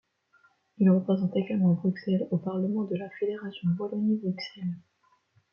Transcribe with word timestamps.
Il 0.79 0.89
représente 0.89 1.35
également 1.35 1.75
Bruxelles 1.75 2.27
au 2.31 2.37
Parlement 2.39 2.85
de 2.85 2.95
la 2.95 3.07
Fédération 3.19 3.69
Wallonie-Bruxelles. 3.77 4.79